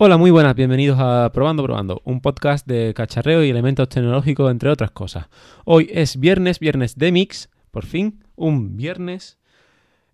[0.00, 4.70] Hola, muy buenas, bienvenidos a Probando Probando, un podcast de cacharreo y elementos tecnológicos, entre
[4.70, 5.26] otras cosas.
[5.64, 9.40] Hoy es viernes, viernes de mix, por fin, un viernes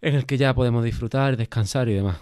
[0.00, 2.16] en el que ya podemos disfrutar, descansar y demás.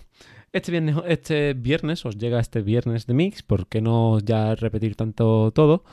[0.53, 4.97] Este viernes, este viernes os llega este viernes de mix, ¿por qué no ya repetir
[4.97, 5.85] tanto todo?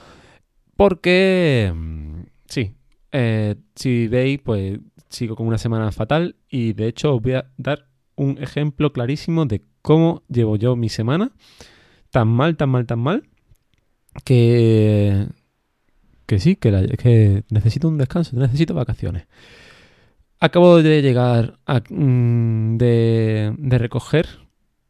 [0.75, 2.73] Porque, mm, sí,
[3.11, 7.51] eh, si veis, pues sigo con una semana fatal y de hecho os voy a
[7.57, 11.31] dar un ejemplo clarísimo de cómo llevo yo mi semana.
[12.11, 13.23] Tan mal, tan mal, tan mal.
[14.25, 15.27] Que,
[16.25, 19.27] que sí, que, que necesito un descanso, necesito vacaciones.
[20.39, 24.27] Acabo de llegar a, mm, de, de recoger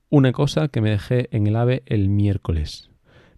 [0.09, 2.90] una cosa que me dejé en el AVE el miércoles.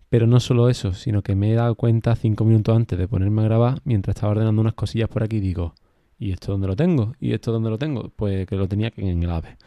[0.09, 3.41] Pero no solo eso, sino que me he dado cuenta cinco minutos antes de ponerme
[3.41, 5.73] a grabar, mientras estaba ordenando unas cosillas por aquí, digo,
[6.19, 7.13] ¿y esto dónde lo tengo?
[7.19, 8.11] ¿Y esto dónde lo tengo?
[8.15, 9.57] Pues que lo tenía en el AVE.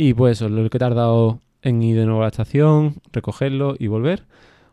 [0.00, 3.88] Y pues lo que he tardado en ir de nuevo a la estación, recogerlo y
[3.88, 4.26] volver,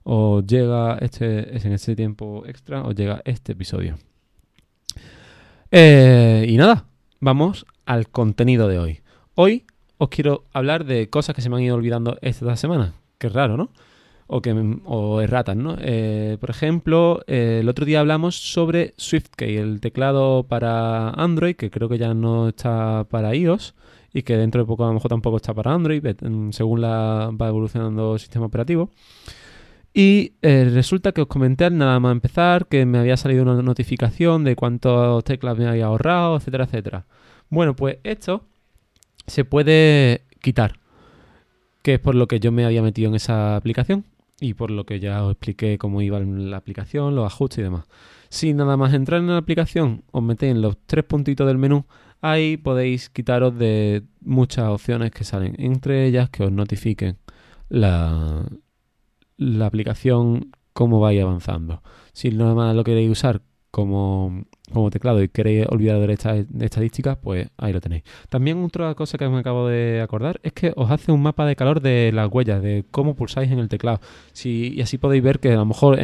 [0.04, 3.98] o llega este, en ese tiempo extra, o llega este episodio.
[5.72, 6.86] Eh, y nada,
[7.20, 9.00] vamos al contenido de hoy.
[9.34, 9.66] Hoy
[9.98, 12.94] os quiero hablar de cosas que se me han ido olvidando esta semana.
[13.18, 13.72] Qué raro, ¿no?
[14.28, 14.52] O, que,
[14.86, 15.76] o erratas, ¿no?
[15.80, 21.72] Eh, por ejemplo, eh, el otro día hablamos sobre SwiftKey, el teclado para Android, que
[21.72, 23.74] creo que ya no está para iOS
[24.16, 26.02] y que dentro de poco a lo mejor tampoco está para Android,
[26.52, 28.90] según la va evolucionando el sistema operativo.
[29.94, 34.46] Y eh, resulta que os comenté nada más empezar que me había salido una notificación
[34.46, 37.06] de cuántas teclas me había ahorrado, etcétera, etcétera.
[37.50, 38.46] Bueno, pues esto
[39.28, 40.80] se puede quitar,
[41.82, 44.06] que es por lo que yo me había metido en esa aplicación
[44.40, 47.84] y por lo que ya os expliqué cómo iba la aplicación, los ajustes y demás.
[48.30, 51.84] Si nada más entrar en la aplicación os metéis en los tres puntitos del menú,
[52.22, 57.18] ahí podéis quitaros de muchas opciones que salen, entre ellas que os notifiquen
[57.70, 58.46] la,
[59.38, 61.82] la aplicación cómo vais avanzando.
[62.14, 63.42] Si nada más lo queréis usar
[63.76, 68.04] como, como teclado y queréis olvidar de estas estadísticas, pues ahí lo tenéis.
[68.30, 71.58] También otra cosa que me acabo de acordar es que os hace un mapa de
[71.58, 74.00] calor de las huellas, de cómo pulsáis en el teclado.
[74.46, 76.00] Y así podéis ver que a lo mejor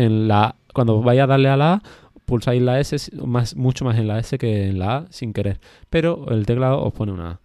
[0.73, 1.83] cuando vais a darle a la A,
[2.31, 5.59] pulsáis la S más, mucho más en la S que en la A sin querer.
[5.89, 7.39] Pero el teclado os pone una A.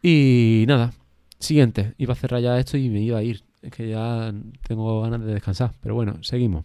[0.00, 0.92] Y nada,
[1.40, 1.94] siguiente.
[1.98, 3.42] Iba a cerrar ya esto y me iba a ir.
[3.62, 4.32] Es que ya
[4.68, 5.72] tengo ganas de descansar.
[5.80, 6.64] Pero bueno, seguimos.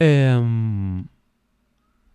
[0.00, 1.06] Em,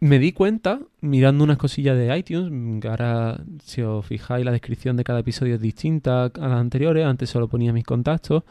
[0.01, 4.97] me di cuenta, mirando unas cosillas de iTunes, que ahora si os fijáis la descripción
[4.97, 8.43] de cada episodio es distinta a las anteriores, antes solo ponía mis contactos,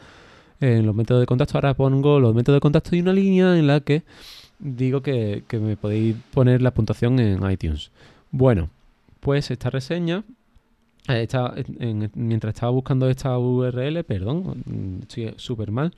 [0.59, 3.67] en los métodos de contacto ahora pongo los métodos de contacto y una línea en
[3.67, 4.03] la que
[4.59, 7.91] digo que, me podéis poner la puntuación en iTunes.
[8.31, 8.69] Bueno,
[9.19, 10.23] pues esta reseña,
[11.07, 11.27] eh,
[12.13, 15.93] mientras estaba buscando esta URL, perdón, estoy súper mal,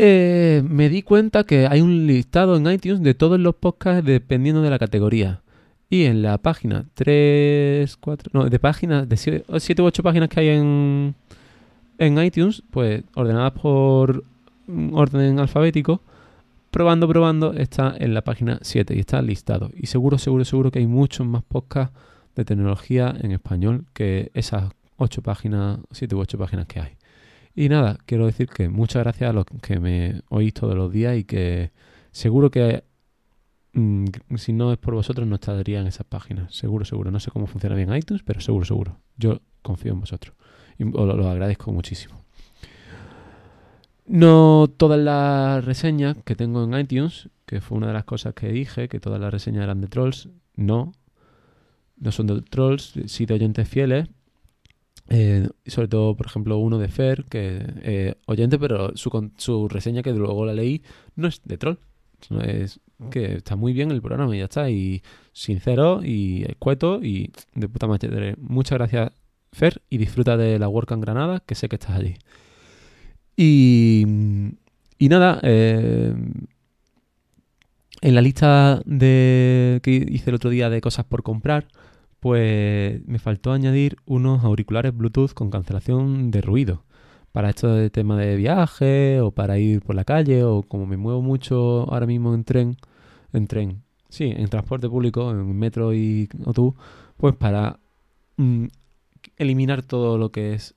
[0.00, 4.62] eh, me di cuenta que hay un listado en iTunes de todos los podcasts dependiendo
[4.62, 5.42] de la categoría.
[5.90, 10.40] Y en la página 3, 4, no, de páginas, de 7 u 8 páginas que
[10.40, 11.14] hay en,
[11.98, 14.22] en iTunes, pues ordenadas por
[14.92, 16.00] orden alfabético,
[16.78, 19.72] probando, probando, está en la página 7 y está listado.
[19.74, 21.92] Y seguro, seguro, seguro que hay muchos más podcasts
[22.36, 26.92] de tecnología en español que esas 8 páginas, 7 u 8 páginas que hay.
[27.56, 31.16] Y nada, quiero decir que muchas gracias a los que me oís todos los días
[31.16, 31.72] y que
[32.12, 32.84] seguro que
[33.72, 34.04] mm,
[34.36, 36.54] si no es por vosotros no estaría en esas páginas.
[36.54, 37.10] Seguro, seguro.
[37.10, 39.00] No sé cómo funciona bien iTunes, pero seguro, seguro.
[39.16, 40.32] Yo confío en vosotros.
[40.78, 42.22] Y os lo, agradezco muchísimo.
[44.08, 48.48] No todas las reseñas que tengo en iTunes, que fue una de las cosas que
[48.48, 50.92] dije, que todas las reseñas eran de trolls, no.
[51.98, 54.08] No son de trolls, sí de oyentes fieles,
[55.10, 60.02] eh, sobre todo, por ejemplo, uno de Fer, que eh, oyente, pero su, su reseña
[60.02, 60.82] que luego la leí
[61.16, 61.76] no es de troll.
[62.42, 62.80] Es
[63.10, 64.70] que está muy bien el programa y ya está.
[64.70, 65.02] Y
[65.32, 68.34] sincero y escueto y de puta madre.
[68.38, 69.12] Muchas gracias,
[69.52, 72.16] Fer, y disfruta de la Work en Granada, que sé que estás allí.
[73.40, 74.04] Y,
[74.98, 76.12] y nada, eh,
[78.00, 81.68] en la lista de que hice el otro día de cosas por comprar,
[82.18, 86.82] pues me faltó añadir unos auriculares Bluetooth con cancelación de ruido.
[87.30, 90.96] Para esto de tema de viaje o para ir por la calle o como me
[90.96, 92.76] muevo mucho ahora mismo en tren,
[93.32, 96.74] en tren, sí, en transporte público, en metro y autobús,
[97.16, 97.78] pues para
[98.36, 98.66] mm,
[99.36, 100.74] eliminar todo lo que es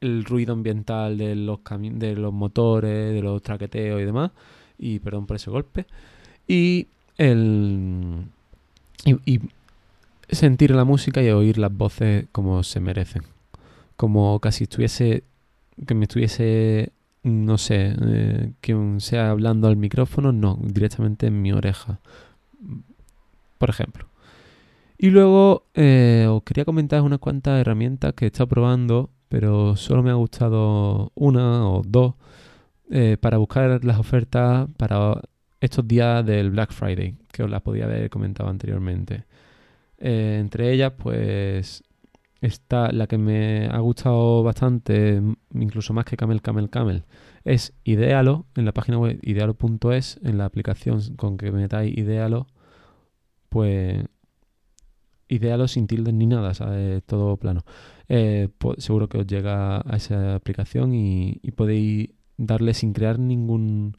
[0.00, 4.30] el ruido ambiental de los de los motores, de los traqueteos y demás,
[4.78, 5.86] y perdón por ese golpe,
[6.48, 6.88] y
[7.18, 8.24] el
[9.04, 9.40] y
[10.30, 13.22] sentir la música y oír las voces como se merecen.
[13.96, 15.24] Como casi estuviese
[15.86, 16.92] que me estuviese,
[17.22, 22.00] no sé, eh, que sea hablando al micrófono, no, directamente en mi oreja,
[23.58, 24.06] por ejemplo.
[24.98, 30.02] Y luego eh, os quería comentar unas cuantas herramientas que he estado probando, pero solo
[30.02, 32.14] me ha gustado una o dos
[32.90, 35.22] eh, para buscar las ofertas para
[35.60, 39.26] estos días del Black Friday, que os las podía haber comentado anteriormente.
[39.98, 41.84] Eh, entre ellas, pues
[42.40, 45.22] está la que me ha gustado bastante,
[45.54, 47.04] incluso más que Camel Camel Camel,
[47.44, 52.48] es Idealo, en la página web idealo.es, en la aplicación con que metáis Idealo,
[53.48, 54.04] pues
[55.30, 57.02] Idealo sin tildes ni nada, ¿sabes?
[57.04, 57.64] Todo plano.
[58.08, 58.48] Eh,
[58.78, 63.96] seguro que os llega a esa aplicación y, y podéis darle sin crear ningún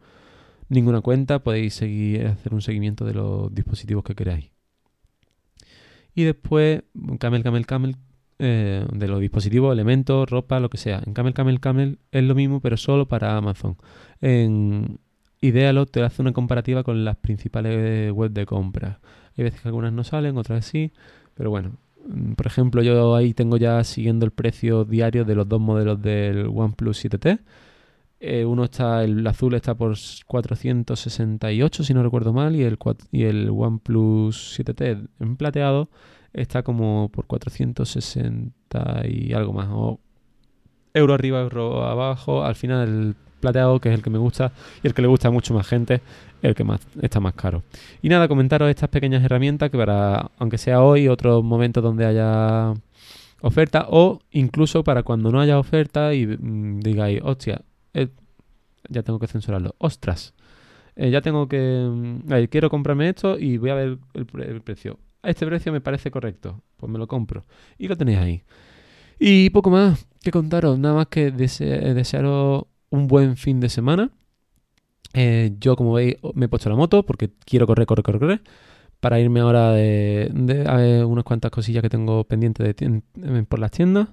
[0.71, 4.51] ninguna cuenta, podéis seguir, hacer un seguimiento de los dispositivos que queráis.
[6.15, 6.83] Y después,
[7.19, 7.97] Camel, Camel, Camel,
[8.39, 11.01] eh, de los dispositivos, elementos, ropa, lo que sea.
[11.05, 13.77] En Camel, Camel, Camel es lo mismo, pero solo para Amazon.
[14.21, 14.99] En
[15.41, 19.01] Idealo te hace una comparativa con las principales webs de compra.
[19.37, 20.91] Hay veces que algunas no salen, otras sí,
[21.41, 21.71] pero bueno.
[22.05, 25.99] Mm, por ejemplo, yo ahí tengo ya siguiendo el precio diario de los dos modelos
[25.99, 27.39] del OnePlus 7T
[28.19, 29.95] eh, uno está, el azul está por
[30.27, 32.77] 468, si no recuerdo mal, y el,
[33.11, 35.89] y el OnePlus 7T en plateado
[36.31, 39.69] está como por 460 y algo más.
[39.71, 39.99] O
[40.93, 42.43] euro arriba, euro abajo.
[42.43, 45.31] Al final plateado, que es el que me gusta y el que le gusta a
[45.31, 46.01] mucho más gente,
[46.41, 47.63] el que más está más caro.
[48.01, 52.73] Y nada, comentaros estas pequeñas herramientas que para, aunque sea hoy, otros momentos donde haya
[53.41, 57.61] oferta, o incluso para cuando no haya oferta y mm, digáis, hostia,
[57.93, 58.07] eh,
[58.89, 59.75] ya tengo que censurarlo.
[59.79, 60.33] Ostras.
[60.95, 61.88] Eh, ya tengo que...
[61.89, 64.99] Mm, quiero comprarme esto y voy a ver el, precio.
[65.23, 66.61] A este precio me parece correcto.
[66.77, 67.45] Pues me lo compro.
[67.77, 68.43] Y lo tenéis ahí.
[69.19, 70.77] Y poco más que contaros.
[70.79, 74.11] Nada más que eh, desearos un buen fin de semana.
[75.59, 78.41] yo, como veis, me he puesto la moto porque quiero correr, correr, correr, correr.
[78.99, 82.75] Para irme ahora de, a ver unas cuantas cosillas que tengo pendientes
[83.49, 84.09] por las tiendas.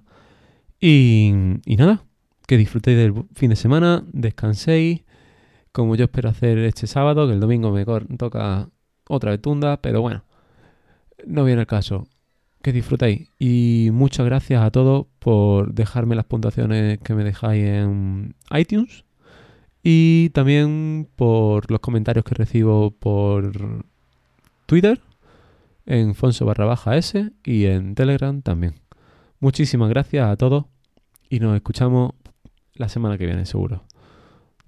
[0.80, 1.32] y
[1.76, 2.04] nada,
[2.48, 5.02] que disfrutéis del fin de semana, descanséis,
[5.70, 7.84] como yo espero hacer este sábado, que el domingo me
[8.16, 8.70] toca
[9.06, 10.24] otra vez tunda, pero bueno,
[11.26, 12.08] no viene el caso.
[12.62, 13.30] Que disfrutéis.
[13.38, 19.04] Y muchas gracias a todos por dejarme las puntuaciones que me dejáis en iTunes.
[19.82, 23.84] Y también por los comentarios que recibo por
[24.66, 25.00] Twitter,
[25.86, 28.74] en Fonso barra baja S y en Telegram también.
[29.40, 30.66] Muchísimas gracias a todos
[31.30, 32.12] y nos escuchamos
[32.74, 33.84] la semana que viene, seguro.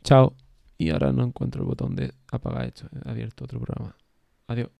[0.05, 0.35] Chao.
[0.79, 2.87] Y ahora no encuentro el botón de apagar esto.
[3.05, 3.97] He abierto otro programa.
[4.47, 4.69] Adiós.